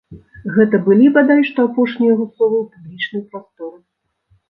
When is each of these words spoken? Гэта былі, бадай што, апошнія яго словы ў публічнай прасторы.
Гэта 0.55 0.79
былі, 0.87 1.09
бадай 1.19 1.45
што, 1.51 1.67
апошнія 1.71 2.11
яго 2.15 2.25
словы 2.33 2.57
ў 2.63 2.67
публічнай 2.75 3.21
прасторы. 3.33 3.75